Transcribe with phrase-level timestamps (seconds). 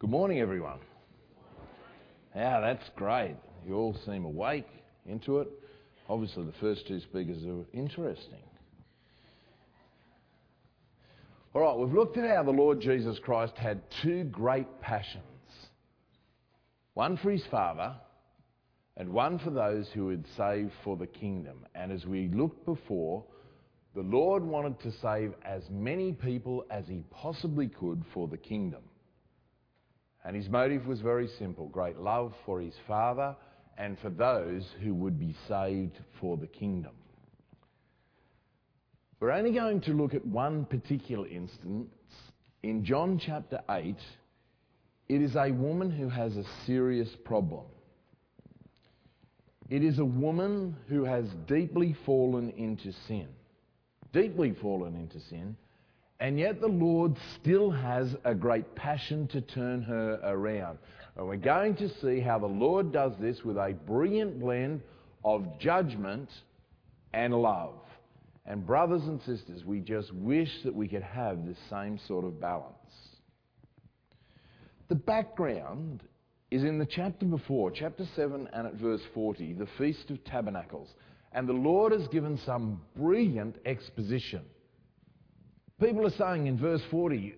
[0.00, 0.78] Good morning, everyone.
[2.34, 3.36] Yeah, that's great.
[3.66, 4.66] You all seem awake,
[5.04, 5.48] into it.
[6.08, 8.40] Obviously, the first two speakers are interesting.
[11.52, 15.22] All right, we've looked at how the Lord Jesus Christ had two great passions
[16.94, 17.94] one for his Father,
[18.96, 21.66] and one for those who would save for the kingdom.
[21.74, 23.22] And as we looked before,
[23.94, 28.80] the Lord wanted to save as many people as he possibly could for the kingdom.
[30.24, 33.36] And his motive was very simple great love for his Father
[33.78, 36.92] and for those who would be saved for the kingdom.
[39.20, 41.90] We're only going to look at one particular instance.
[42.62, 43.96] In John chapter 8,
[45.08, 47.64] it is a woman who has a serious problem.
[49.68, 53.28] It is a woman who has deeply fallen into sin.
[54.12, 55.56] Deeply fallen into sin.
[56.20, 60.78] And yet the Lord still has a great passion to turn her around.
[61.16, 64.82] And we're going to see how the Lord does this with a brilliant blend
[65.24, 66.28] of judgment
[67.14, 67.74] and love.
[68.44, 72.38] And, brothers and sisters, we just wish that we could have this same sort of
[72.38, 72.74] balance.
[74.88, 76.02] The background
[76.50, 80.88] is in the chapter before, chapter 7 and at verse 40, the Feast of Tabernacles.
[81.32, 84.42] And the Lord has given some brilliant exposition.
[85.80, 87.34] People are saying in verse 40,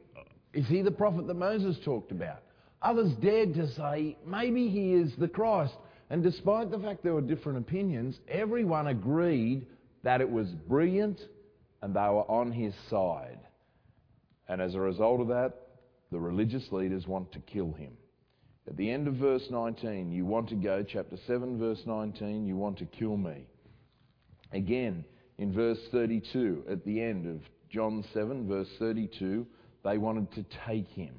[0.53, 2.43] is he the prophet that Moses talked about?
[2.83, 5.75] Others dared to say, maybe he is the Christ.
[6.11, 9.67] And despite the fact there were different opinions, everyone agreed
[10.03, 11.20] that it was brilliant
[11.81, 13.39] and they were on his side.
[14.48, 15.55] And as a result of that,
[16.11, 17.93] the religious leaders want to kill him.
[18.69, 22.57] At the end of verse 19, you want to go, chapter 7, verse 19, you
[22.57, 23.47] want to kill me.
[24.53, 25.05] Again,
[25.39, 27.41] in verse 32, at the end of
[27.73, 29.47] John 7, verse 32,
[29.83, 31.15] they wanted to take him.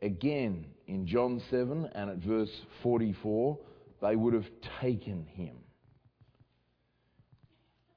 [0.00, 2.50] Again, in John 7 and at verse
[2.82, 3.58] 44,
[4.00, 4.48] they would have
[4.80, 5.54] taken him.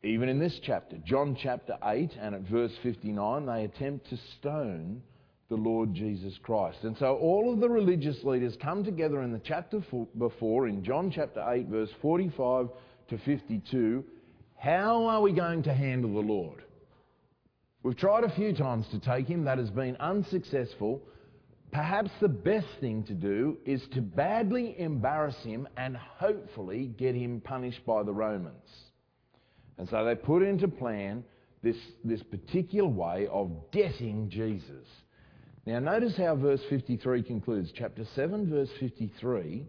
[0.03, 5.01] Even in this chapter, John chapter 8 and at verse 59, they attempt to stone
[5.49, 6.79] the Lord Jesus Christ.
[6.83, 9.81] And so all of the religious leaders come together in the chapter
[10.17, 12.67] before, in John chapter 8, verse 45
[13.09, 14.03] to 52.
[14.57, 16.61] How are we going to handle the Lord?
[17.85, 21.03] We've tried a few times to take him, that has been unsuccessful.
[21.71, 27.41] Perhaps the best thing to do is to badly embarrass him and hopefully get him
[27.41, 28.67] punished by the Romans.
[29.77, 31.23] And so they put into plan
[31.61, 34.87] this, this particular way of getting Jesus.
[35.67, 37.71] Now, notice how verse 53 concludes.
[37.71, 39.63] Chapter 7, verse 53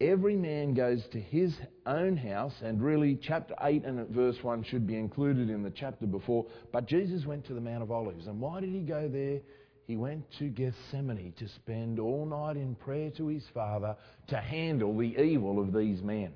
[0.00, 1.54] every man goes to his
[1.86, 6.06] own house, and really, chapter 8 and verse 1 should be included in the chapter
[6.06, 6.46] before.
[6.72, 8.26] But Jesus went to the Mount of Olives.
[8.26, 9.40] And why did he go there?
[9.86, 13.96] He went to Gethsemane to spend all night in prayer to his Father
[14.28, 16.32] to handle the evil of these men.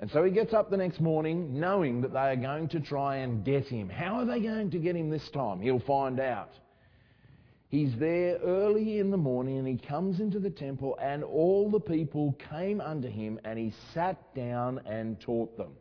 [0.00, 3.18] And so he gets up the next morning knowing that they are going to try
[3.18, 3.88] and get him.
[3.88, 5.60] How are they going to get him this time?
[5.60, 6.50] He'll find out.
[7.72, 11.80] He's there early in the morning and he comes into the temple, and all the
[11.80, 15.72] people came unto him, and he sat down and taught them.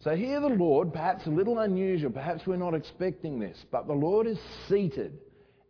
[0.00, 3.92] So here the Lord, perhaps a little unusual, perhaps we're not expecting this, but the
[3.92, 5.20] Lord is seated,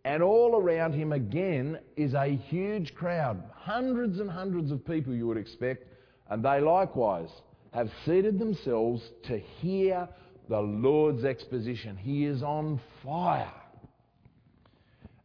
[0.07, 5.27] and all around him again is a huge crowd, hundreds and hundreds of people you
[5.27, 5.85] would expect,
[6.31, 7.29] and they likewise
[7.75, 10.09] have seated themselves to hear
[10.49, 11.99] the Lord's exposition.
[11.99, 13.60] He is on fire.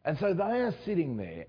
[0.06, 1.46] And so they are sitting there,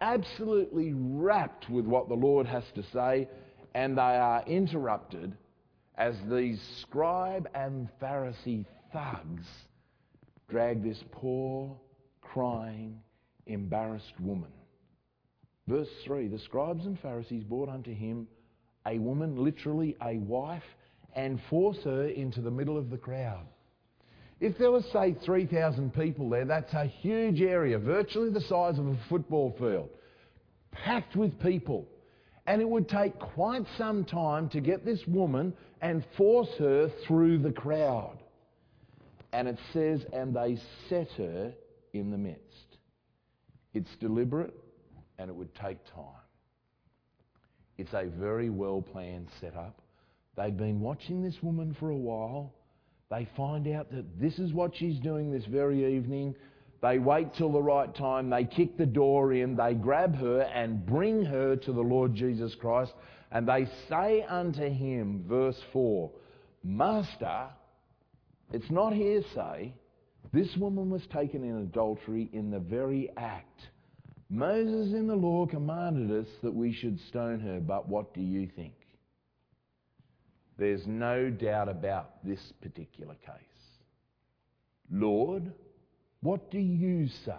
[0.00, 3.28] absolutely rapt with what the Lord has to say,
[3.74, 5.36] and they are interrupted
[5.96, 9.46] as these scribe and Pharisee thugs
[10.48, 11.76] drag this poor,
[12.22, 12.98] crying,
[13.46, 14.50] embarrassed woman.
[15.68, 18.26] Verse 3 The scribes and Pharisees brought unto him
[18.86, 20.64] a woman, literally a wife,
[21.14, 23.46] and force her into the middle of the crowd.
[24.40, 28.86] If there was, say, 3,000 people there, that's a huge area, virtually the size of
[28.86, 29.90] a football field,
[30.72, 31.86] packed with people.
[32.46, 35.52] And it would take quite some time to get this woman
[35.82, 38.18] and force her through the crowd.
[39.32, 40.58] And it says, and they
[40.88, 41.52] set her
[41.92, 42.78] in the midst.
[43.74, 44.54] It's deliberate
[45.18, 46.04] and it would take time.
[47.78, 49.80] It's a very well planned setup.
[50.36, 52.54] They'd been watching this woman for a while.
[53.10, 56.34] They find out that this is what she's doing this very evening.
[56.80, 58.30] They wait till the right time.
[58.30, 59.56] They kick the door in.
[59.56, 62.92] They grab her and bring her to the Lord Jesus Christ.
[63.32, 66.10] And they say unto him, verse 4,
[66.62, 67.48] Master,
[68.52, 69.74] it's not hearsay.
[70.32, 73.60] This woman was taken in adultery in the very act.
[74.28, 78.48] Moses in the law commanded us that we should stone her, but what do you
[78.54, 78.74] think?
[80.60, 83.32] There's no doubt about this particular case.
[84.90, 85.54] Lord,
[86.20, 87.32] what do you say?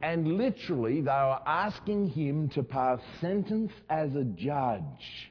[0.00, 5.30] And literally, they were asking him to pass sentence as a judge.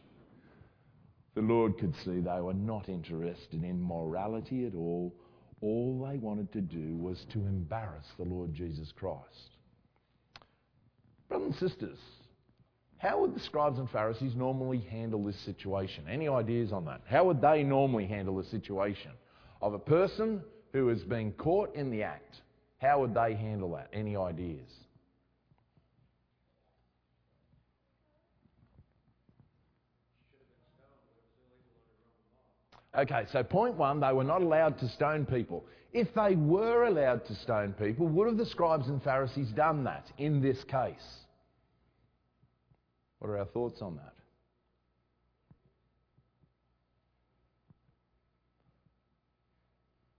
[1.34, 5.12] The Lord could see they were not interested in morality at all.
[5.62, 9.58] All they wanted to do was to embarrass the Lord Jesus Christ.
[11.30, 11.98] Brothers and sisters,
[12.98, 16.06] how would the scribes and Pharisees normally handle this situation?
[16.10, 17.02] Any ideas on that?
[17.06, 19.12] How would they normally handle the situation
[19.62, 22.42] of a person who has been caught in the act?
[22.78, 23.90] How would they handle that?
[23.94, 24.70] Any ideas?
[32.98, 35.66] Okay, so point one, they were not allowed to stone people.
[35.92, 40.10] If they were allowed to stone people, would have the scribes and Pharisees done that
[40.18, 41.25] in this case?
[43.25, 44.13] What are our thoughts on that?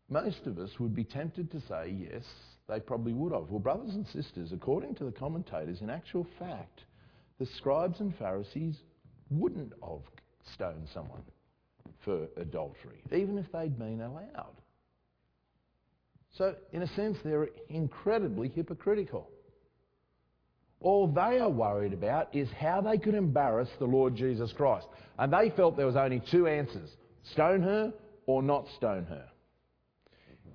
[0.08, 2.24] Most of us would be tempted to say, yes,
[2.68, 3.48] they probably would have.
[3.48, 6.80] Well, brothers and sisters, according to the commentators, in actual fact,
[7.38, 8.74] the scribes and Pharisees
[9.30, 10.02] wouldn't have
[10.54, 11.22] stoned someone
[12.04, 14.60] for adultery, even if they'd been allowed.
[16.36, 19.30] So, in a sense, they're incredibly hypocritical.
[20.86, 24.86] All they are worried about is how they could embarrass the Lord Jesus Christ.
[25.18, 26.88] And they felt there was only two answers
[27.32, 27.92] stone her
[28.26, 29.24] or not stone her.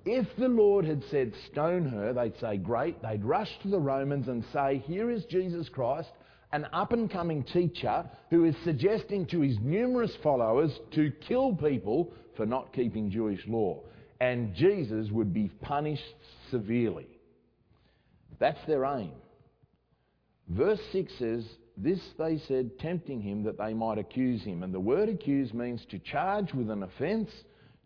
[0.06, 3.02] If the Lord had said stone her, they'd say, great.
[3.02, 6.08] They'd rush to the Romans and say, here is Jesus Christ,
[6.50, 12.10] an up and coming teacher who is suggesting to his numerous followers to kill people
[12.38, 13.82] for not keeping Jewish law.
[14.18, 16.02] And Jesus would be punished
[16.50, 17.20] severely.
[18.38, 19.12] That's their aim.
[20.48, 21.44] Verse 6 says,
[21.76, 24.62] This they said, tempting him that they might accuse him.
[24.62, 27.30] And the word accuse means to charge with an offence,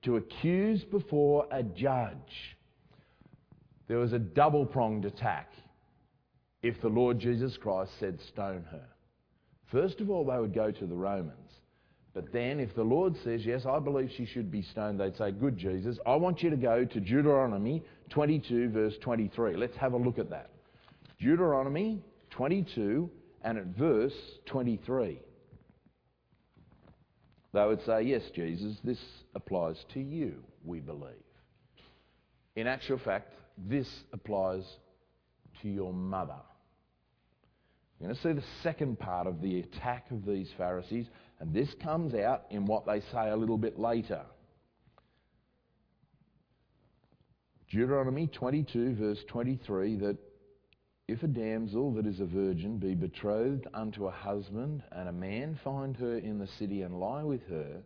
[0.03, 2.57] to accuse before a judge.
[3.89, 5.53] There was a double pronged attack
[6.63, 8.87] if the Lord Jesus Christ said, Stone her.
[9.71, 11.33] First of all, they would go to the Romans.
[12.15, 15.33] But then, if the Lord says, Yes, I believe she should be stoned, they'd say,
[15.33, 19.57] Good, Jesus, I want you to go to Deuteronomy 22, verse 23.
[19.57, 20.51] Let's have a look at that.
[21.21, 22.03] Deuteronomy
[22.37, 23.11] 22
[23.43, 24.15] and at verse
[24.47, 25.21] 23.
[27.53, 28.99] They would say, Yes, Jesus, this
[29.35, 30.35] applies to you,
[30.65, 31.15] we believe.
[32.55, 34.65] In actual fact, this applies
[35.63, 36.35] to your mother.
[37.99, 41.07] You're going to see the second part of the attack of these Pharisees,
[41.41, 44.23] and this comes out in what they say a little bit later.
[47.71, 50.17] Deuteronomy 22, verse 23, that
[51.09, 55.59] if a damsel that is a virgin be betrothed unto a husband, and a man
[55.63, 57.81] find her in the city and lie with her,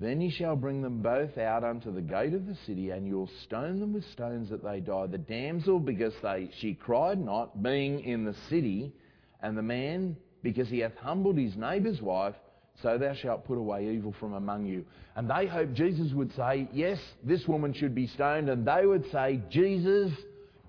[0.00, 3.30] then ye shall bring them both out unto the gate of the city, and you'll
[3.44, 5.06] stone them with stones that they die.
[5.06, 8.92] The damsel, because they, she cried not, being in the city,
[9.40, 12.34] and the man, because he hath humbled his neighbour's wife,
[12.82, 14.84] so thou shalt put away evil from among you.
[15.14, 18.48] And they hoped Jesus would say, Yes, this woman should be stoned.
[18.48, 20.10] And they would say, Jesus,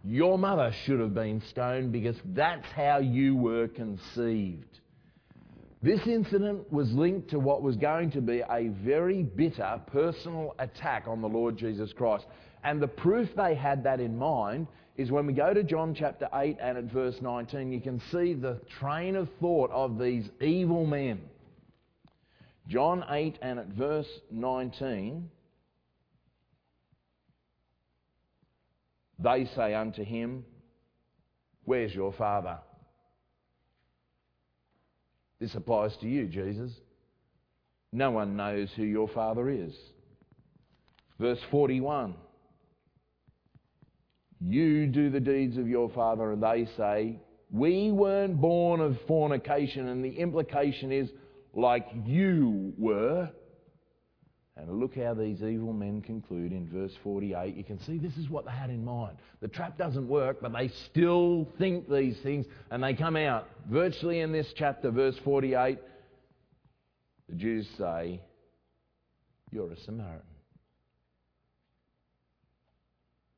[0.05, 4.79] your mother should have been stoned because that's how you were conceived.
[5.81, 11.05] This incident was linked to what was going to be a very bitter personal attack
[11.07, 12.25] on the Lord Jesus Christ.
[12.63, 16.27] And the proof they had that in mind is when we go to John chapter
[16.33, 20.85] 8 and at verse 19, you can see the train of thought of these evil
[20.85, 21.21] men.
[22.67, 25.29] John 8 and at verse 19,
[29.19, 30.45] they say unto him,
[31.63, 32.59] Where's your father?
[35.39, 36.71] This applies to you, Jesus.
[37.91, 39.73] No one knows who your father is.
[41.19, 42.15] Verse 41
[44.41, 47.19] You do the deeds of your father, and they say,
[47.51, 49.87] We weren't born of fornication.
[49.87, 51.09] And the implication is,
[51.53, 53.29] like you were.
[54.57, 57.55] And look how these evil men conclude in verse 48.
[57.55, 59.17] You can see this is what they had in mind.
[59.41, 64.21] The trap doesn't work, but they still think these things, and they come out virtually
[64.21, 65.77] in this chapter, verse 48.
[67.27, 68.21] The Jews say,
[69.51, 70.21] You're a Samaritan.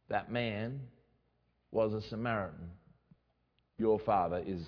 [0.10, 0.82] That man
[1.72, 2.70] was a Samaritan.
[3.80, 4.62] Your father is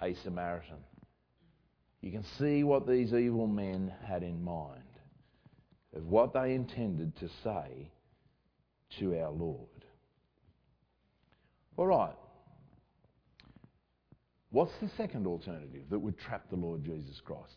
[0.00, 0.78] a Samaritan.
[2.00, 4.85] You can see what these evil men had in mind
[5.96, 7.90] of what they intended to say
[9.00, 9.66] to our Lord.
[11.76, 12.14] All right.
[14.50, 17.52] What's the second alternative that would trap the Lord Jesus Christ?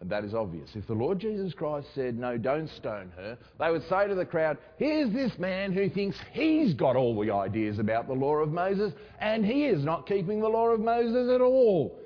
[0.00, 0.70] And that is obvious.
[0.74, 4.26] If the Lord Jesus Christ said, No, don't stone her, they would say to the
[4.26, 8.50] crowd, Here's this man who thinks he's got all the ideas about the law of
[8.50, 11.98] Moses, and he is not keeping the law of Moses at all.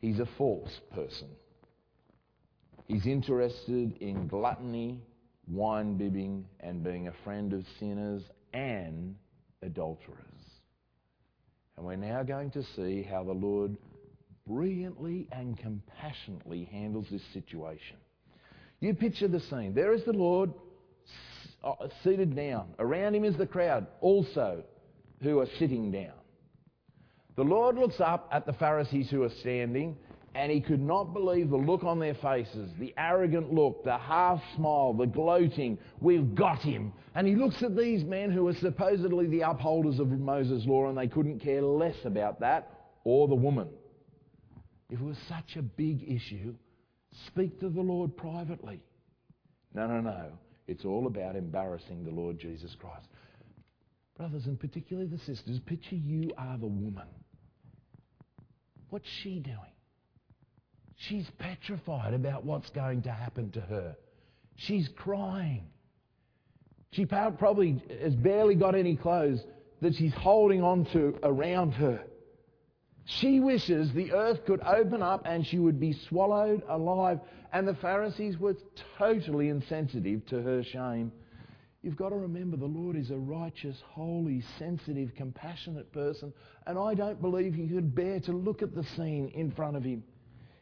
[0.00, 1.28] He's a false person.
[2.90, 4.98] He's interested in gluttony,
[5.46, 8.20] wine bibbing, and being a friend of sinners
[8.52, 9.14] and
[9.62, 10.18] adulterers.
[11.76, 13.76] And we're now going to see how the Lord
[14.44, 17.96] brilliantly and compassionately handles this situation.
[18.80, 19.72] You picture the scene.
[19.72, 20.52] There is the Lord
[21.62, 22.74] uh, seated down.
[22.80, 24.64] Around him is the crowd also
[25.22, 26.18] who are sitting down.
[27.36, 29.96] The Lord looks up at the Pharisees who are standing
[30.34, 34.40] and he could not believe the look on their faces, the arrogant look, the half
[34.54, 36.92] smile, the gloating, we've got him.
[37.14, 40.96] And he looks at these men who are supposedly the upholders of Moses' law and
[40.96, 42.70] they couldn't care less about that,
[43.02, 43.68] or the woman.
[44.88, 46.54] If it was such a big issue,
[47.26, 48.80] speak to the Lord privately.
[49.74, 50.32] No, no, no.
[50.68, 53.08] It's all about embarrassing the Lord Jesus Christ.
[54.16, 57.08] Brothers, and particularly the sisters, picture you are the woman.
[58.90, 59.56] What's she doing?
[61.08, 63.96] She's petrified about what's going to happen to her.
[64.56, 65.64] She's crying.
[66.90, 69.42] She probably has barely got any clothes
[69.80, 72.04] that she's holding on to around her.
[73.06, 77.20] She wishes the earth could open up and she would be swallowed alive.
[77.50, 78.56] And the Pharisees were
[78.98, 81.12] totally insensitive to her shame.
[81.80, 86.34] You've got to remember the Lord is a righteous, holy, sensitive, compassionate person.
[86.66, 89.82] And I don't believe he could bear to look at the scene in front of
[89.82, 90.04] him.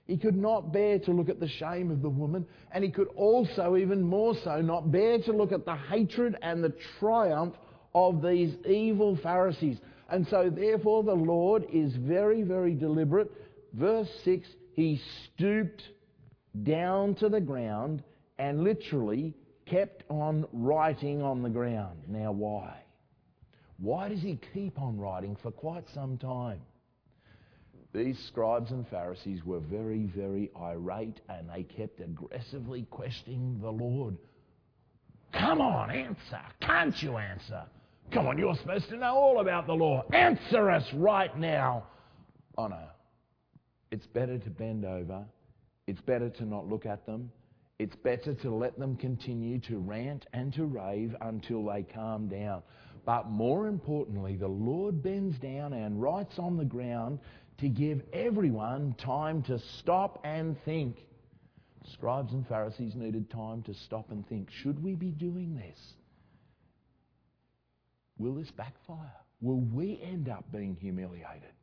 [0.09, 3.09] He could not bear to look at the shame of the woman, and he could
[3.09, 7.55] also, even more so, not bear to look at the hatred and the triumph
[7.95, 9.77] of these evil Pharisees.
[10.09, 13.31] And so, therefore, the Lord is very, very deliberate.
[13.75, 15.83] Verse 6 He stooped
[16.63, 18.03] down to the ground
[18.39, 19.35] and literally
[19.67, 21.99] kept on writing on the ground.
[22.09, 22.79] Now, why?
[23.77, 26.63] Why does he keep on writing for quite some time?
[27.95, 34.17] These scribes and Pharisees were very, very irate and they kept aggressively questioning the Lord.
[35.33, 36.41] Come on, answer.
[36.61, 37.63] Can't you answer?
[38.13, 40.05] Come on, you're supposed to know all about the law.
[40.13, 41.87] Answer us right now.
[42.57, 42.85] Oh no.
[43.91, 45.25] It's better to bend over.
[45.87, 47.31] It's better to not look at them.
[47.79, 52.63] It's better to let them continue to rant and to rave until they calm down.
[53.09, 57.21] But more importantly, the Lord bends down and writes on the ground
[57.57, 60.99] to give everyone time to stop and think.
[61.95, 65.79] Scribes and Pharisees needed time to stop and think should we be doing this?
[68.19, 69.17] Will this backfire?
[69.41, 71.55] Will we end up being humiliated?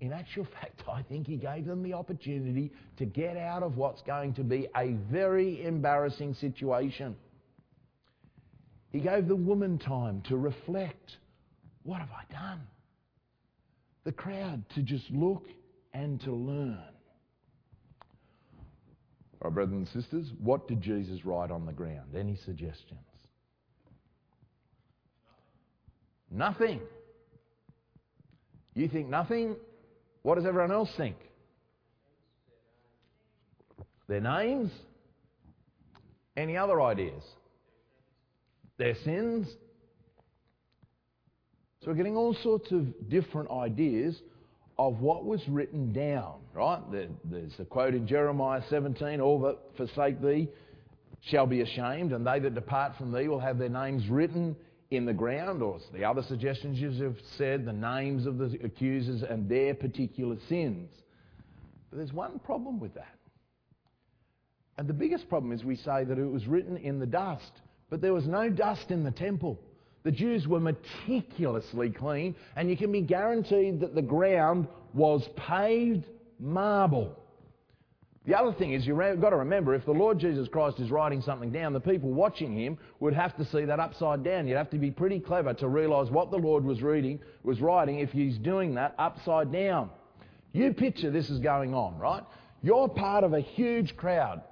[0.00, 4.00] In actual fact, I think he gave them the opportunity to get out of what's
[4.00, 7.14] going to be a very embarrassing situation.
[8.90, 11.16] He gave the woman time to reflect
[11.82, 12.60] what have I done?
[14.06, 15.48] the crowd to just look
[15.92, 16.78] and to learn.
[19.42, 22.14] Right, brothers and sisters, what did Jesus write on the ground?
[22.16, 23.00] Any suggestions?
[26.30, 26.80] Nothing.
[28.74, 29.56] You think nothing?
[30.22, 31.16] What does everyone else think?
[34.06, 34.70] Their names?
[36.36, 37.22] Any other ideas?
[38.78, 39.48] Their sins?
[41.80, 44.20] So we're getting all sorts of different ideas
[44.78, 46.80] of what was written down, right?
[46.90, 50.48] There's a quote in Jeremiah 17 All that forsake thee
[51.22, 54.56] shall be ashamed, and they that depart from thee will have their names written
[54.90, 59.22] in the ground, or the other suggestions you have said, the names of the accusers
[59.22, 60.90] and their particular sins.
[61.90, 63.14] But there's one problem with that.
[64.78, 67.50] And the biggest problem is we say that it was written in the dust,
[67.90, 69.58] but there was no dust in the temple.
[70.02, 76.04] The Jews were meticulously clean, and you can be guaranteed that the ground was paved
[76.38, 77.16] marble.
[78.24, 81.22] The other thing is, you've got to remember, if the Lord Jesus Christ is writing
[81.22, 84.48] something down, the people watching him would have to see that upside down.
[84.48, 88.00] You'd have to be pretty clever to realise what the Lord was reading, was writing,
[88.00, 89.90] if he's doing that upside down.
[90.52, 92.24] You picture this is going on, right?
[92.62, 94.42] You're part of a huge crowd,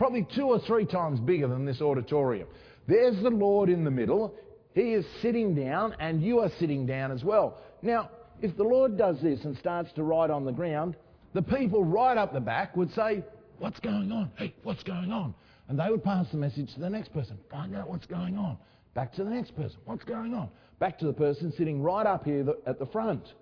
[0.00, 2.48] probably two or three times bigger than this auditorium.
[2.86, 4.34] There's the Lord in the middle.
[4.74, 7.58] He is sitting down, and you are sitting down as well.
[7.82, 8.08] Now,
[8.40, 10.96] if the Lord does this and starts to write on the ground,
[11.34, 13.22] the people right up the back would say,
[13.58, 14.30] What's going on?
[14.36, 15.34] Hey, what's going on?
[15.68, 17.36] And they would pass the message to the next person.
[17.50, 18.56] Find out what's going on.
[18.94, 19.76] Back to the next person.
[19.84, 20.48] What's going on?
[20.78, 23.34] Back to the person sitting right up here at the front.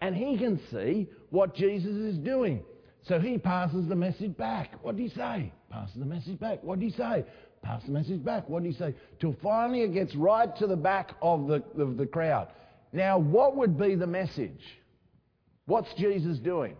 [0.00, 2.62] And he can see what Jesus is doing.
[3.08, 4.72] So he passes the message back.
[4.82, 5.52] What did he say?
[5.70, 6.62] Passes the message back.
[6.64, 7.24] What did he say?
[7.62, 8.48] Pass the message back.
[8.48, 8.94] What did he say?
[9.20, 12.48] Till finally it gets right to the back of the, of the crowd.
[12.92, 14.60] Now, what would be the message?
[15.66, 16.76] What's Jesus doing?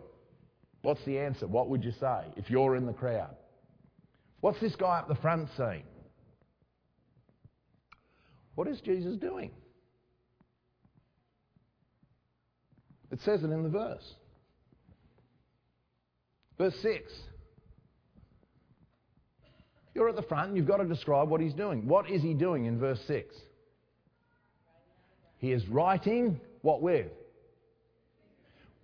[0.82, 1.46] What's the answer?
[1.46, 3.34] What would you say if you're in the crowd?
[4.40, 5.82] What's this guy up the front saying?
[8.54, 9.50] What is Jesus doing?
[13.10, 14.14] It says it in the verse.
[16.58, 17.12] Verse 6.
[19.94, 21.86] You're at the front and you've got to describe what he's doing.
[21.86, 23.34] What is he doing in verse 6?
[25.38, 27.06] He is writing what with?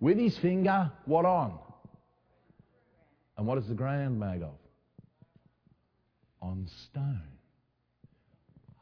[0.01, 1.59] With his finger, what on?
[3.37, 4.55] And what is the ground made of?
[6.41, 7.23] On stone.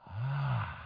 [0.08, 0.78] Ah.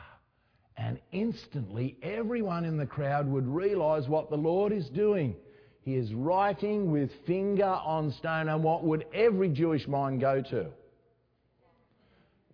[0.77, 5.37] And instantly, everyone in the crowd would realize what the Lord is doing.
[5.85, 8.49] He is writing with finger on stone.
[8.49, 10.67] And what would every Jewish mind go to?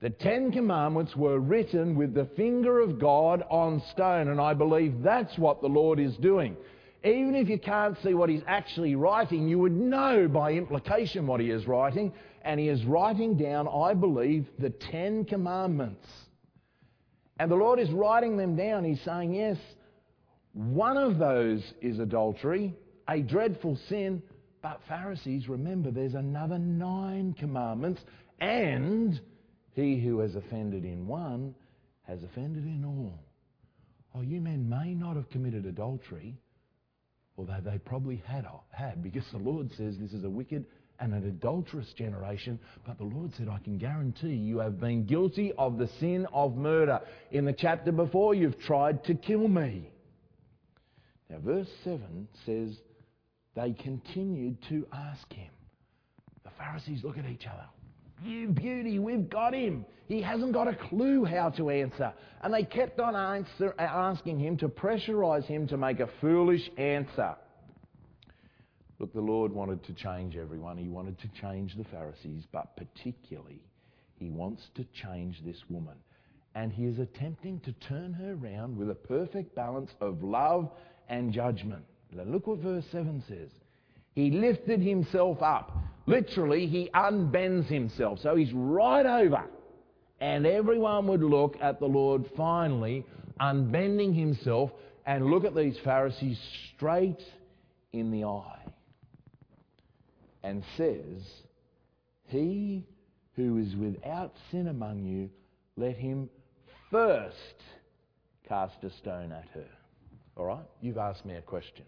[0.00, 4.28] The Ten Commandments were written with the finger of God on stone.
[4.28, 6.56] And I believe that's what the Lord is doing.
[7.04, 11.40] Even if you can't see what he's actually writing, you would know by implication what
[11.40, 12.12] he is writing.
[12.42, 16.08] And he is writing down, I believe, the Ten Commandments.
[17.38, 18.84] And the Lord is writing them down.
[18.84, 19.56] He's saying, yes,
[20.52, 22.74] one of those is adultery,
[23.10, 24.22] a dreadful sin.
[24.62, 28.00] But Pharisees, remember, there's another nine commandments,
[28.40, 29.20] and
[29.72, 31.54] he who has offended in one
[32.06, 33.18] has offended in all.
[34.14, 36.36] Oh, you men may not have committed adultery,
[37.36, 40.64] although they probably had, had because the Lord says this is a wicked
[40.98, 42.58] and an adulterous generation.
[42.86, 46.56] But the Lord said, I can guarantee you have been guilty of the sin of
[46.56, 47.00] murder.
[47.30, 49.90] In the chapter before, you've tried to kill me.
[51.30, 52.76] Now, verse 7 says,
[53.60, 55.50] they continued to ask him.
[56.44, 57.66] The Pharisees look at each other.
[58.24, 59.84] You beauty, we've got him.
[60.08, 62.12] He hasn't got a clue how to answer.
[62.42, 67.36] And they kept on answer, asking him to pressurize him to make a foolish answer.
[68.98, 70.78] Look, the Lord wanted to change everyone.
[70.78, 73.62] He wanted to change the Pharisees, but particularly,
[74.16, 75.96] He wants to change this woman.
[76.54, 80.70] And He is attempting to turn her around with a perfect balance of love
[81.08, 81.84] and judgment.
[82.12, 83.50] Look what verse 7 says.
[84.14, 85.76] He lifted himself up.
[86.06, 88.18] Literally, he unbends himself.
[88.22, 89.44] So he's right over.
[90.20, 93.06] And everyone would look at the Lord finally
[93.40, 94.70] unbending himself
[95.06, 96.38] and look at these Pharisees
[96.74, 97.22] straight
[97.92, 98.60] in the eye
[100.42, 101.22] and says,
[102.26, 102.86] He
[103.36, 105.30] who is without sin among you,
[105.76, 106.28] let him
[106.90, 107.36] first
[108.46, 109.68] cast a stone at her.
[110.36, 110.64] All right?
[110.80, 111.84] You've asked me a question.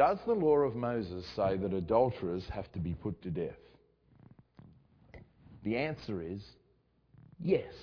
[0.00, 3.58] Does the law of Moses say that adulterers have to be put to death?
[5.62, 6.40] The answer is
[7.38, 7.74] yes.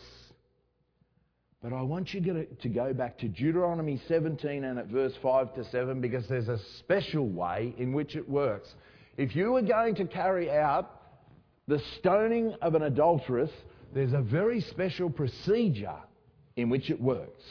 [1.62, 5.64] But I want you to go back to Deuteronomy 17 and at verse 5 to
[5.66, 8.74] 7 because there's a special way in which it works.
[9.18, 11.00] If you were going to carry out
[11.68, 13.52] the stoning of an adulteress,
[13.94, 16.00] there's a very special procedure
[16.56, 17.44] in which it works.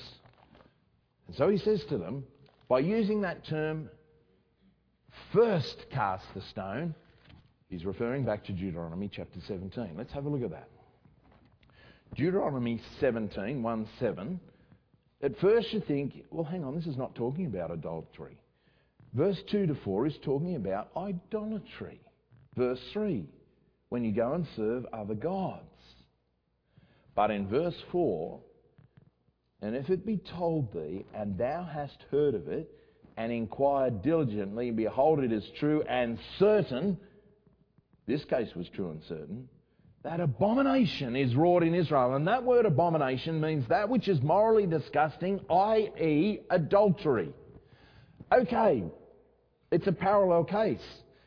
[1.29, 2.25] And so he says to them,
[2.69, 3.91] by using that term,
[5.33, 6.95] first cast the stone,
[7.69, 9.95] he's referring back to Deuteronomy chapter 17.
[9.97, 10.69] Let's have a look at that.
[12.15, 14.41] Deuteronomy 17, 1 7.
[15.23, 18.39] At first you think, well, hang on, this is not talking about adultery.
[19.15, 22.01] Verse 2 to 4 is talking about idolatry.
[22.55, 23.27] Verse 3,
[23.89, 25.63] when you go and serve other gods.
[27.15, 28.41] But in verse 4,
[29.63, 32.71] and if it be told thee, and thou hast heard of it,
[33.17, 36.99] and inquired diligently, behold, it is true and certain,
[38.07, 39.49] this case was true and certain,
[40.03, 42.15] that abomination is wrought in Israel.
[42.15, 47.33] And that word abomination means that which is morally disgusting, i.e., adultery.
[48.33, 48.85] Okay,
[49.73, 50.85] it's a parallel case.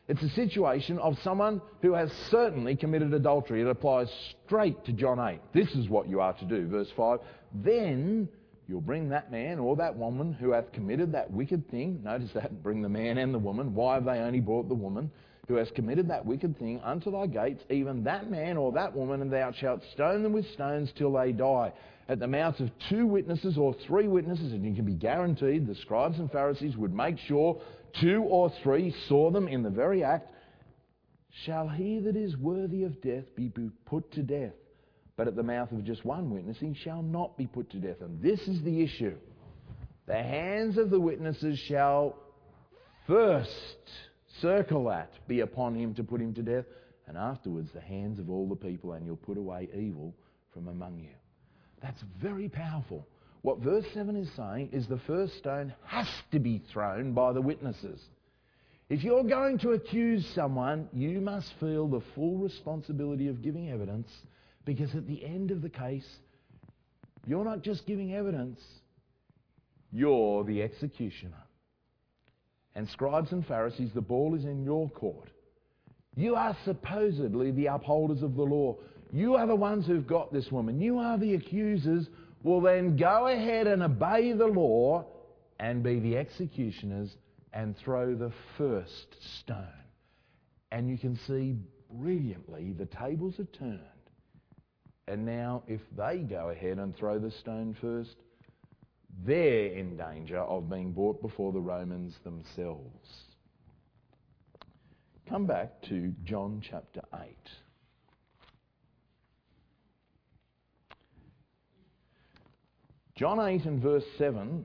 [0.08, 3.60] It's a situation of someone who has certainly committed adultery.
[3.60, 4.08] It applies
[4.46, 5.40] straight to John 8.
[5.52, 6.66] This is what you are to do.
[6.66, 7.20] Verse 5.
[7.54, 8.28] Then
[8.70, 12.00] you'll bring that man or that woman who hath committed that wicked thing.
[12.04, 13.74] Notice that, bring the man and the woman.
[13.74, 15.10] Why have they only brought the woman?
[15.48, 19.22] Who has committed that wicked thing unto thy gates, even that man or that woman,
[19.22, 21.72] and thou shalt stone them with stones till they die.
[22.08, 25.74] At the mouth of two witnesses or three witnesses, and you can be guaranteed the
[25.74, 27.60] scribes and Pharisees would make sure
[28.00, 30.30] two or three saw them in the very act,
[31.44, 33.50] shall he that is worthy of death be
[33.84, 34.54] put to death.
[35.20, 38.00] But at the mouth of just one witness he shall not be put to death.
[38.00, 39.18] And this is the issue.
[40.06, 42.16] The hands of the witnesses shall
[43.06, 43.90] first,
[44.40, 46.64] circle that, be upon him to put him to death,
[47.06, 50.14] and afterwards the hands of all the people, and you'll put away evil
[50.54, 51.12] from among you.
[51.82, 53.06] That's very powerful.
[53.42, 57.42] What verse 7 is saying is the first stone has to be thrown by the
[57.42, 58.00] witnesses.
[58.88, 64.08] If you're going to accuse someone, you must feel the full responsibility of giving evidence
[64.64, 66.06] because at the end of the case,
[67.26, 68.60] you're not just giving evidence,
[69.92, 71.42] you're the executioner.
[72.74, 75.30] And scribes and Pharisees, the ball is in your court.
[76.16, 78.76] You are supposedly the upholders of the law.
[79.12, 80.80] You are the ones who've got this woman.
[80.80, 82.08] You are the accusers.
[82.42, 85.04] Well, then go ahead and obey the law
[85.58, 87.16] and be the executioners
[87.52, 89.66] and throw the first stone.
[90.70, 91.56] And you can see
[91.92, 93.80] brilliantly the tables are turned.
[95.10, 98.14] And now, if they go ahead and throw the stone first,
[99.26, 103.08] they're in danger of being brought before the Romans themselves.
[105.28, 107.36] Come back to John chapter 8.
[113.16, 114.64] John 8 and verse 7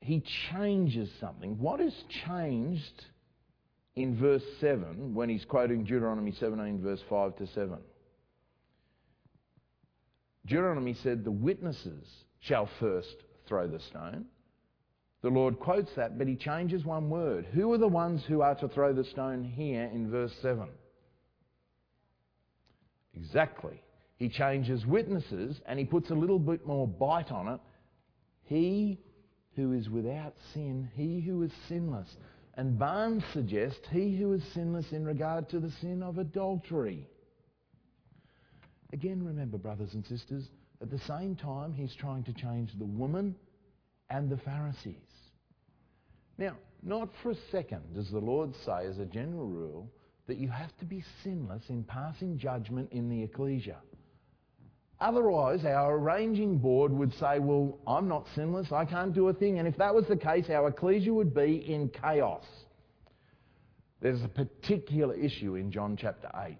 [0.00, 1.58] he changes something.
[1.58, 1.94] What is
[2.26, 3.04] changed
[3.96, 7.78] in verse 7 when he's quoting Deuteronomy 17, verse 5 to 7?
[10.46, 12.06] Deuteronomy said, The witnesses
[12.40, 14.26] shall first throw the stone.
[15.22, 17.46] The Lord quotes that, but he changes one word.
[17.52, 20.68] Who are the ones who are to throw the stone here in verse 7?
[23.14, 23.80] Exactly.
[24.16, 27.60] He changes witnesses and he puts a little bit more bite on it.
[28.44, 28.98] He
[29.54, 32.08] who is without sin, he who is sinless.
[32.54, 37.08] And Barnes suggests he who is sinless in regard to the sin of adultery.
[38.92, 40.48] Again, remember, brothers and sisters,
[40.80, 43.34] at the same time, he's trying to change the woman
[44.10, 44.96] and the Pharisees.
[46.36, 49.88] Now, not for a second does the Lord say, as a general rule,
[50.26, 53.78] that you have to be sinless in passing judgment in the ecclesia.
[55.00, 59.58] Otherwise, our arranging board would say, Well, I'm not sinless, I can't do a thing.
[59.58, 62.44] And if that was the case, our ecclesia would be in chaos.
[64.00, 66.56] There's a particular issue in John chapter 8.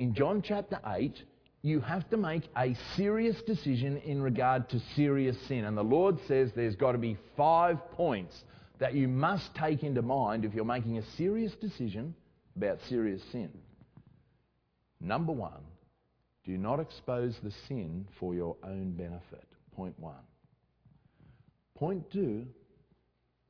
[0.00, 1.12] In John chapter 8,
[1.60, 5.66] you have to make a serious decision in regard to serious sin.
[5.66, 8.34] And the Lord says there's got to be five points
[8.78, 12.14] that you must take into mind if you're making a serious decision
[12.56, 13.50] about serious sin.
[15.02, 15.60] Number one,
[16.44, 19.46] do not expose the sin for your own benefit.
[19.76, 20.24] Point one.
[21.74, 22.46] Point two,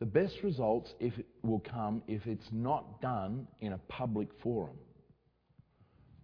[0.01, 1.13] the best results if
[1.45, 4.77] will come if it's not done in a public forum.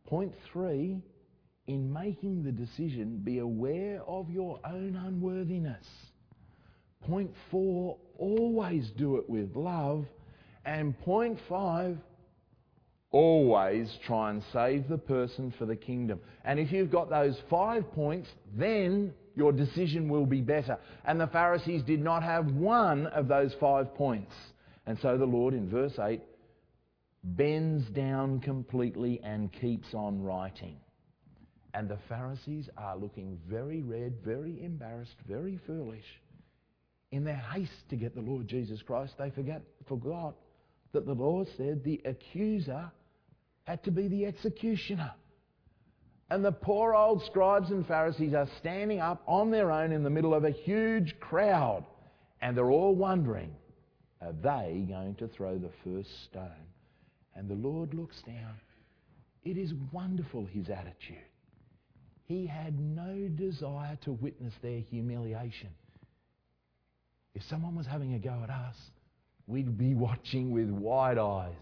[0.07, 1.03] Point three,
[1.66, 5.87] in making the decision, be aware of your own unworthiness.
[7.07, 10.07] Point four, always do it with love.
[10.64, 11.99] And point five,
[13.11, 16.21] always try and save the person for the kingdom.
[16.45, 20.79] And if you've got those five points, then your decision will be better.
[21.05, 24.33] And the Pharisees did not have one of those five points.
[24.87, 26.21] And so the Lord, in verse 8,
[27.35, 30.77] bends down completely and keeps on writing.
[31.75, 36.05] And the Pharisees are looking very red, very embarrassed, very foolish.
[37.11, 40.37] In their haste to get the Lord Jesus Christ, they forget, forgot
[40.93, 42.91] that the Lord said the accuser
[43.65, 45.12] had to be the executioner.
[46.31, 50.11] And the poor old scribes and Pharisees are standing up on their own in the
[50.11, 51.85] middle of a huge crowd.
[52.41, 53.55] And they're all wondering,
[54.21, 56.67] are they going to throw the first stone?
[57.37, 58.55] And the Lord looks down.
[59.44, 61.18] It is wonderful, his attitude.
[62.25, 65.70] He had no desire to witness their humiliation.
[67.35, 68.77] If someone was having a go at us,
[69.46, 71.53] we'd be watching with wide eyes.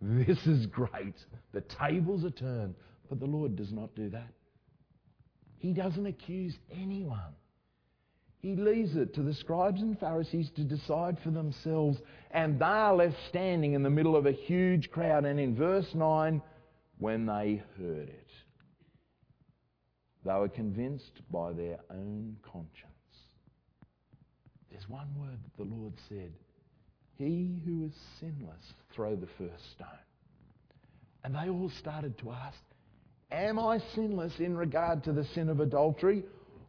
[0.00, 1.14] This is great.
[1.52, 2.74] The tables are turned.
[3.08, 4.28] But the Lord does not do that.
[5.58, 7.34] He doesn't accuse anyone.
[8.44, 11.96] He leaves it to the scribes and Pharisees to decide for themselves,
[12.30, 15.24] and they are left standing in the middle of a huge crowd.
[15.24, 16.42] And in verse 9,
[16.98, 18.28] when they heard it,
[20.26, 22.92] they were convinced by their own conscience.
[24.70, 26.34] There's one word that the Lord said
[27.16, 29.88] he who is sinless, throw the first stone.
[31.24, 32.58] And they all started to ask,
[33.32, 36.24] Am I sinless in regard to the sin of adultery?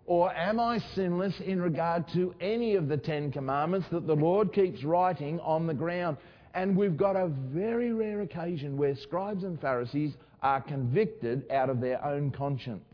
[0.07, 4.53] Or am I sinless in regard to any of the Ten Commandments that the Lord
[4.53, 6.17] keeps writing on the ground?
[6.53, 10.13] And we've got a very rare occasion where scribes and Pharisees
[10.43, 12.85] are convicted out of their own conscience.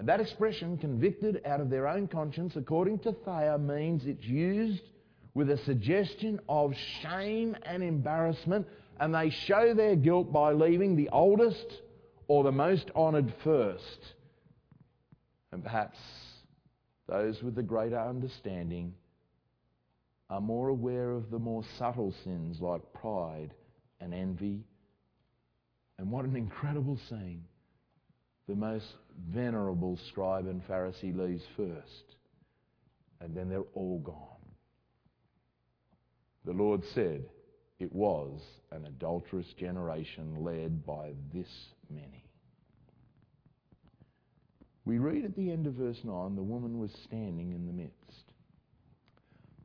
[0.00, 4.82] That expression, convicted out of their own conscience, according to Thayer, means it's used
[5.34, 8.66] with a suggestion of shame and embarrassment,
[8.98, 11.80] and they show their guilt by leaving the oldest
[12.26, 14.14] or the most honoured first.
[15.54, 15.98] And perhaps
[17.06, 18.92] those with the greater understanding
[20.28, 23.54] are more aware of the more subtle sins like pride
[24.00, 24.64] and envy.
[25.96, 27.44] And what an incredible scene.
[28.48, 28.86] The most
[29.32, 32.16] venerable scribe and Pharisee leaves first,
[33.20, 34.50] and then they're all gone.
[36.44, 37.26] The Lord said
[37.78, 38.40] it was
[38.72, 41.46] an adulterous generation led by this
[41.88, 42.23] many.
[44.84, 48.32] We read at the end of verse 9 the woman was standing in the midst.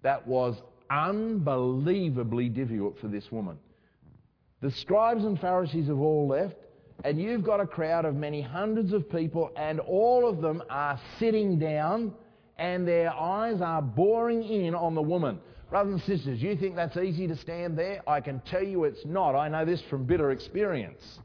[0.01, 0.55] That was
[0.89, 3.58] unbelievably difficult for this woman.
[4.62, 6.55] The scribes and Pharisees have all left,
[7.03, 10.99] and you've got a crowd of many hundreds of people, and all of them are
[11.17, 12.13] sitting down,
[12.58, 15.39] and their eyes are boring in on the woman.
[15.69, 18.01] Brothers and sisters, you think that's easy to stand there?
[18.08, 19.36] I can tell you it's not.
[19.36, 21.19] I know this from bitter experience.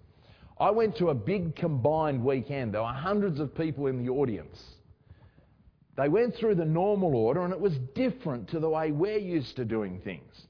[0.59, 2.75] I went to a big combined weekend.
[2.75, 4.63] There were hundreds of people in the audience.
[5.97, 9.57] They went through the normal order, and it was different to the way we're used
[9.57, 10.47] to doing things.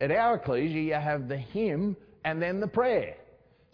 [0.00, 3.16] At our ecclesia, you have the hymn and then the prayer.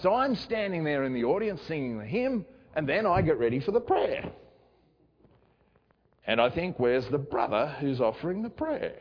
[0.00, 3.60] So I'm standing there in the audience singing the hymn, and then I get ready
[3.60, 4.30] for the prayer.
[6.26, 8.98] And I think, where's the brother who's offering the prayer?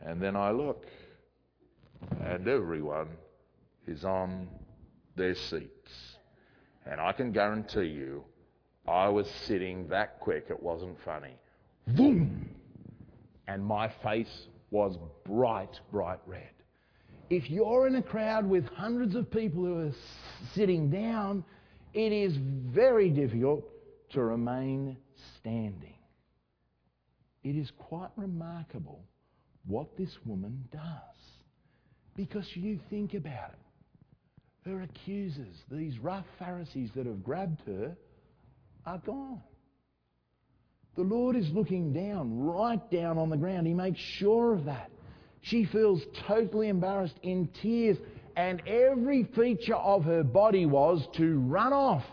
[0.00, 0.86] And then I look,
[2.22, 3.08] and everyone
[3.86, 4.48] is on
[5.16, 6.16] their seats.
[6.86, 8.24] And I can guarantee you,
[8.88, 11.36] I was sitting that quick, it wasn't funny.
[11.88, 12.48] Boom!
[13.46, 16.50] And my face was bright, bright red.
[17.28, 19.92] If you're in a crowd with hundreds of people who are
[20.54, 21.44] sitting down,
[21.92, 23.64] it is very difficult
[24.10, 24.96] to remain
[25.38, 25.94] standing.
[27.42, 29.04] It is quite remarkable
[29.66, 30.80] what this woman does.
[32.16, 33.69] Because you think about it.
[34.64, 37.96] Her accusers, these rough Pharisees that have grabbed her,
[38.84, 39.40] are gone.
[40.96, 43.66] The Lord is looking down, right down on the ground.
[43.66, 44.90] He makes sure of that.
[45.40, 47.96] She feels totally embarrassed, in tears,
[48.36, 52.04] and every feature of her body was to run off.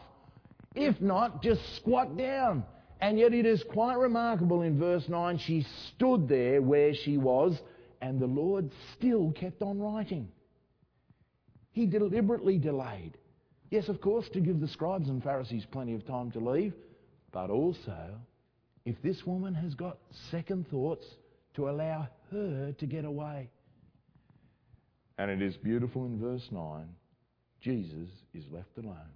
[0.75, 2.63] If not, just squat down.
[3.01, 7.59] And yet it is quite remarkable in verse 9, she stood there where she was,
[8.01, 10.29] and the Lord still kept on writing.
[11.77, 13.19] He deliberately delayed.
[13.69, 16.73] Yes, of course, to give the scribes and Pharisees plenty of time to leave,
[17.31, 18.15] but also
[18.85, 19.99] if this woman has got
[20.31, 21.05] second thoughts,
[21.53, 23.51] to allow her to get away.
[25.19, 26.87] And it is beautiful in verse 9
[27.61, 29.13] Jesus is left alone.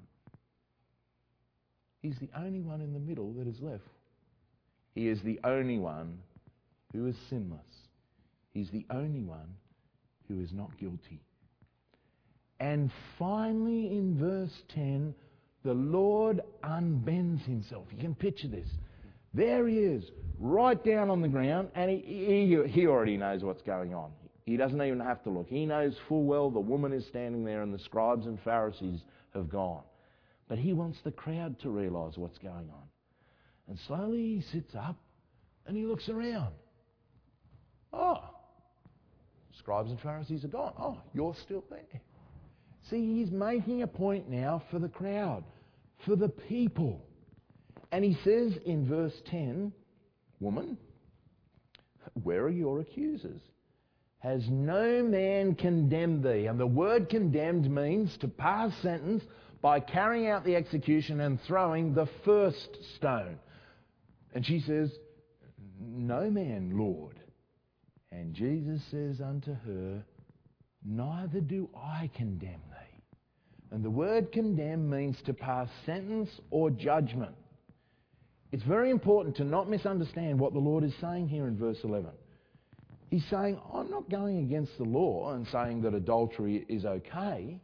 [2.03, 3.89] He's the only one in the middle that is left.
[4.93, 6.19] He is the only one
[6.93, 7.87] who is sinless.
[8.53, 9.55] He's the only one
[10.27, 11.21] who is not guilty.
[12.61, 15.15] And finally, in verse 10,
[15.65, 17.87] the Lord unbends himself.
[17.91, 18.69] You can picture this.
[19.33, 20.03] There he is,
[20.39, 24.11] right down on the ground, and he, he, he already knows what's going on.
[24.45, 25.47] He doesn't even have to look.
[25.49, 28.99] He knows full well the woman is standing there and the scribes and Pharisees
[29.33, 29.83] have gone.
[30.47, 32.87] But he wants the crowd to realize what's going on.
[33.69, 34.97] And slowly he sits up
[35.65, 36.53] and he looks around.
[37.91, 38.23] Oh,
[39.57, 40.73] scribes and Pharisees are gone.
[40.77, 42.01] Oh, you're still there.
[42.91, 45.45] See, he's making a point now for the crowd,
[46.05, 47.01] for the people.
[47.91, 49.71] And he says in verse 10,
[50.41, 50.77] Woman,
[52.21, 53.41] where are your accusers?
[54.19, 56.47] Has no man condemned thee?
[56.47, 59.23] And the word condemned means to pass sentence
[59.61, 63.39] by carrying out the execution and throwing the first stone.
[64.33, 64.91] And she says,
[65.79, 67.19] No man, Lord.
[68.11, 70.03] And Jesus says unto her,
[70.83, 72.80] Neither do I condemn thee.
[73.71, 77.35] And the word condemn means to pass sentence or judgment.
[78.51, 82.09] It's very important to not misunderstand what the Lord is saying here in verse 11.
[83.09, 87.59] He's saying, I'm not going against the law and saying that adultery is okay.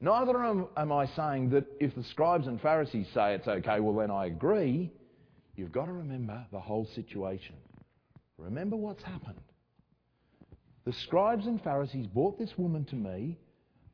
[0.00, 4.10] Neither am, I saying that if the scribes and Pharisees say it's okay, well, then
[4.10, 4.92] I agree.
[5.56, 7.56] You've got to remember the whole situation.
[8.36, 9.40] Remember what's happened.
[10.84, 13.38] The scribes and Pharisees brought this woman to me.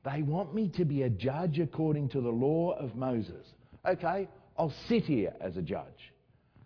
[0.04, 3.46] They want me to be a judge according to the law of Moses.
[3.86, 6.12] Okay, I'll sit here as a judge.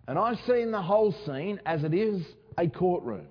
[0.09, 2.23] And I've seen the whole scene as it is
[2.57, 3.27] a courtroom.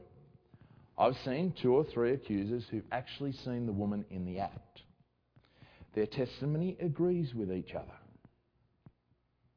[0.97, 4.81] I've seen two or three accusers who've actually seen the woman in the act.
[5.93, 7.97] Their testimony agrees with each other.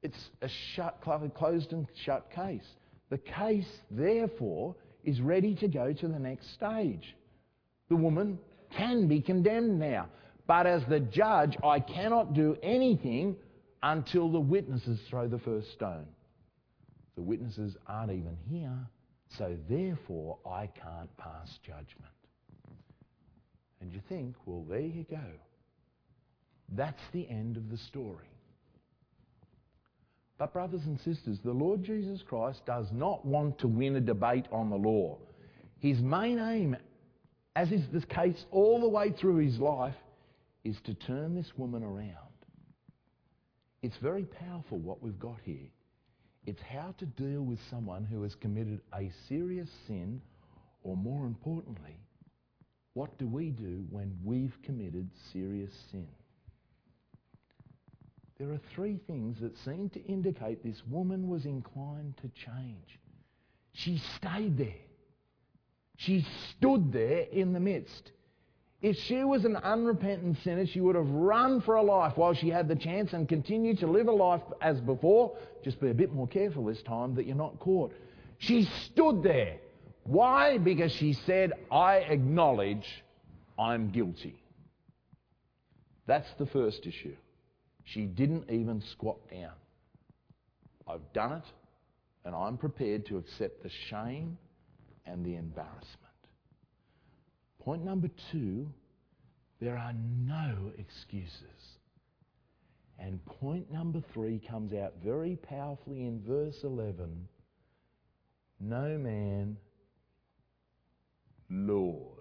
[0.03, 1.01] It's a shut,
[1.35, 2.67] closed and shut case.
[3.11, 7.15] The case, therefore, is ready to go to the next stage.
[7.89, 8.39] The woman
[8.77, 10.09] can be condemned now.
[10.51, 13.37] But as the judge, I cannot do anything
[13.85, 16.09] until the witnesses throw the first stone.
[17.15, 18.77] The witnesses aren't even here,
[19.39, 22.11] so therefore I can't pass judgment.
[23.81, 25.23] And you think, well, there you go.
[26.71, 28.27] That's the end of the story.
[30.37, 34.47] But, brothers and sisters, the Lord Jesus Christ does not want to win a debate
[34.51, 35.17] on the law.
[35.79, 36.77] His main aim,
[37.55, 39.95] as is the case all the way through his life,
[40.65, 42.15] is to turn this woman around.
[43.83, 45.69] It's very powerful what we've got here.
[46.47, 50.21] It's how to deal with someone who has committed a serious sin,
[50.83, 51.99] or more importantly,
[52.95, 56.09] what do we do when we've committed serious sin?
[58.39, 62.99] There are three things that seem to indicate this woman was inclined to change.
[63.73, 64.81] She stayed there.
[65.97, 68.13] She stood there in the midst.
[68.83, 72.49] If she was an unrepentant sinner, she would have run for her life while she
[72.49, 75.37] had the chance and continued to live a life as before.
[75.63, 77.93] Just be a bit more careful this time that you're not caught.
[78.39, 79.59] She stood there.
[80.05, 80.57] Why?
[80.57, 82.87] Because she said, I acknowledge
[83.59, 84.43] I'm guilty.
[86.07, 87.17] That's the first issue.
[87.85, 89.53] She didn't even squat down.
[90.89, 91.45] I've done it,
[92.25, 94.39] and I'm prepared to accept the shame
[95.05, 96.10] and the embarrassment.
[97.61, 98.69] Point number two
[99.61, 99.93] there are
[100.27, 101.79] no excuses.
[102.99, 107.29] And point number three comes out very powerfully in verse 11
[108.59, 109.57] No man,
[111.51, 112.21] Lord.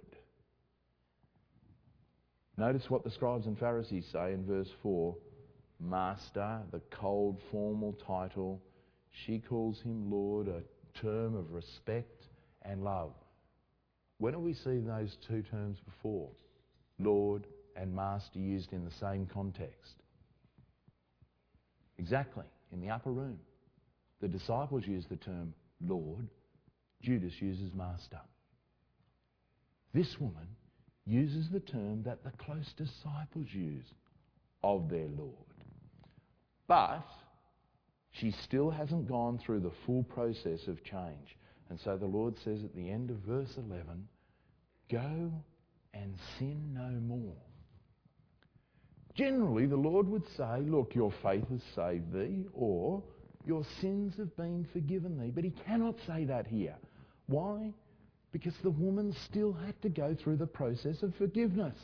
[2.58, 5.15] Notice what the scribes and Pharisees say in verse 4
[5.82, 8.62] Master, the cold formal title.
[9.25, 10.62] She calls him Lord, a
[10.99, 12.25] term of respect
[12.63, 13.13] and love.
[14.19, 16.29] When have we seen those two terms before?
[16.99, 19.95] Lord and Master used in the same context.
[21.97, 23.39] Exactly, in the upper room.
[24.21, 26.27] The disciples use the term Lord,
[27.01, 28.19] Judas uses Master.
[29.93, 30.47] This woman
[31.05, 33.93] uses the term that the close disciples use
[34.63, 35.34] of their Lord.
[36.67, 37.08] But
[38.12, 41.38] she still hasn't gone through the full process of change.
[41.69, 44.08] And so the Lord says at the end of verse 11,
[44.91, 45.32] Go
[45.93, 47.36] and sin no more.
[49.15, 53.03] Generally, the Lord would say, Look, your faith has saved thee, or
[53.45, 55.32] your sins have been forgiven thee.
[55.34, 56.75] But he cannot say that here.
[57.27, 57.73] Why?
[58.32, 61.77] Because the woman still had to go through the process of forgiveness.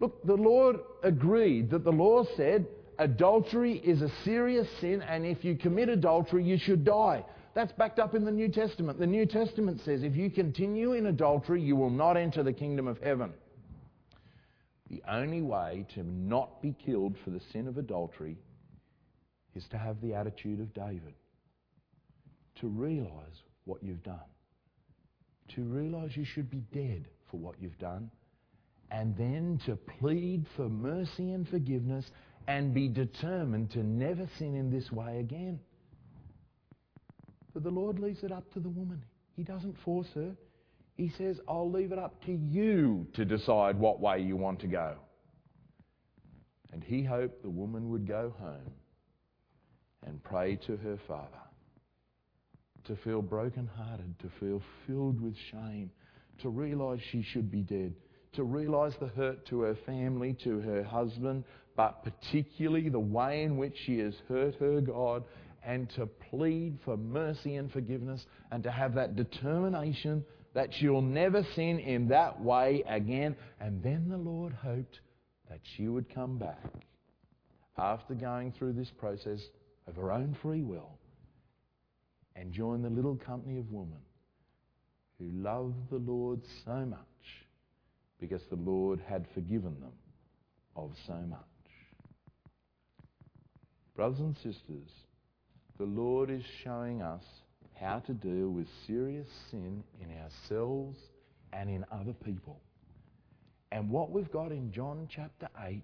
[0.00, 2.66] Look, the Lord agreed that the law said
[2.98, 7.24] adultery is a serious sin, and if you commit adultery, you should die.
[7.54, 8.98] That's backed up in the New Testament.
[8.98, 12.86] The New Testament says if you continue in adultery, you will not enter the kingdom
[12.86, 13.32] of heaven.
[14.88, 18.36] The only way to not be killed for the sin of adultery
[19.54, 21.14] is to have the attitude of David,
[22.60, 24.18] to realize what you've done,
[25.54, 28.10] to realize you should be dead for what you've done,
[28.90, 32.04] and then to plead for mercy and forgiveness
[32.48, 35.60] and be determined to never sin in this way again.
[37.60, 39.04] But the Lord leaves it up to the woman.
[39.36, 40.34] He doesn't force her.
[40.96, 44.66] He says, I'll leave it up to you to decide what way you want to
[44.66, 44.96] go.
[46.72, 48.72] And he hoped the woman would go home
[50.06, 51.28] and pray to her father,
[52.84, 55.90] to feel brokenhearted, to feel filled with shame,
[56.40, 57.92] to realize she should be dead,
[58.32, 61.44] to realize the hurt to her family, to her husband,
[61.76, 65.24] but particularly the way in which she has hurt her God
[65.64, 71.46] and to plead for mercy and forgiveness and to have that determination that she'll never
[71.54, 73.36] sin in that way again.
[73.60, 75.00] And then the Lord hoped
[75.48, 76.72] that she would come back
[77.76, 79.40] after going through this process
[79.86, 80.98] of her own free will
[82.36, 83.98] and join the little company of women
[85.18, 86.98] who loved the Lord so much
[88.18, 89.92] because the Lord had forgiven them
[90.76, 91.40] of so much.
[93.94, 94.88] Brothers and sisters,
[95.80, 97.22] the Lord is showing us
[97.80, 100.98] how to deal with serious sin in ourselves
[101.54, 102.60] and in other people.
[103.72, 105.82] And what we've got in John chapter 8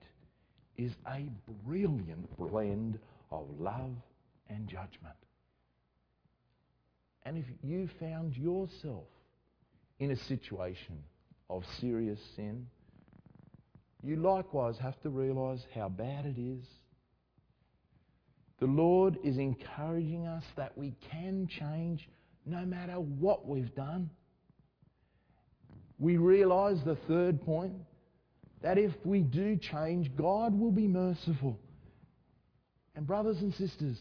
[0.76, 1.24] is a
[1.64, 2.98] brilliant blend
[3.32, 3.96] of love
[4.50, 5.16] and judgment.
[7.24, 9.06] And if you found yourself
[9.98, 11.02] in a situation
[11.48, 12.66] of serious sin,
[14.02, 16.66] you likewise have to realize how bad it is
[18.58, 22.08] The Lord is encouraging us that we can change
[22.46, 24.08] no matter what we've done.
[25.98, 27.74] We realize the third point
[28.62, 31.58] that if we do change, God will be merciful.
[32.94, 33.98] And, brothers and sisters,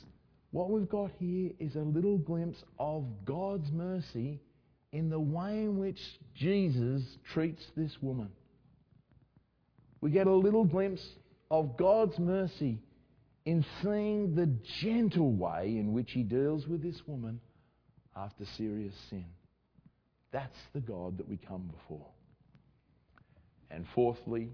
[0.51, 4.39] what we've got here is a little glimpse of God's mercy
[4.93, 5.99] in the way in which
[6.34, 7.01] Jesus
[7.34, 8.30] treats this woman.
[9.99, 11.06] We get a little glimpse
[11.51, 12.80] of God's mercy
[13.45, 14.49] in seeing the
[14.81, 17.39] gentle way in which he deals with this woman
[18.15, 19.25] after serious sin.
[20.31, 22.07] That's the God that we come before.
[23.69, 24.49] And fourthly,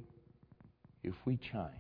[1.03, 1.71] if we change,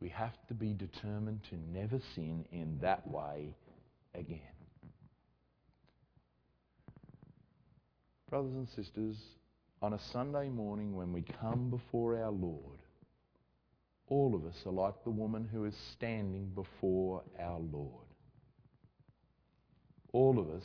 [0.00, 3.54] we have to be determined to never sin in that way
[4.14, 4.40] again.
[8.30, 9.16] Brothers and sisters,
[9.82, 12.78] on a Sunday morning when we come before our Lord,
[14.10, 18.04] all of us are like the woman who is standing before our Lord.
[20.12, 20.64] All of us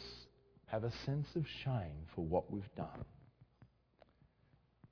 [0.65, 3.05] have a sense of shame for what we've done.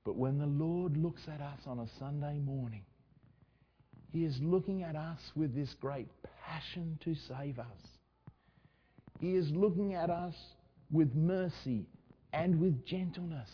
[0.05, 2.83] But when the Lord looks at us on a Sunday morning,
[4.11, 6.09] He is looking at us with this great
[6.45, 7.65] passion to save us.
[9.19, 10.35] He is looking at us
[10.91, 11.87] with mercy
[12.33, 13.49] and with gentleness.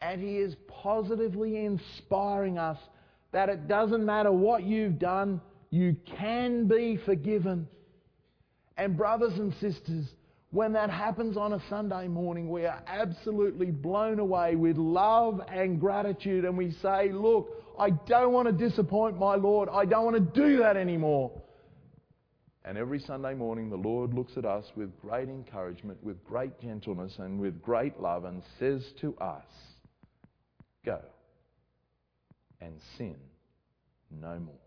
[0.00, 2.78] And He is positively inspiring us
[3.32, 7.66] that it doesn't matter what you've done, you can be forgiven.
[8.76, 10.06] And, brothers and sisters,
[10.50, 15.80] when that happens on a Sunday morning, we are absolutely blown away with love and
[15.80, 19.70] gratitude, and we say, Look, I don't want to disappoint my Lord.
[19.70, 21.32] I don't want to do that anymore.
[22.64, 27.14] And every Sunday morning, the Lord looks at us with great encouragement, with great gentleness,
[27.18, 29.44] and with great love, and says to us,
[30.84, 31.00] Go
[32.64, 33.16] and sin
[34.10, 34.61] no more.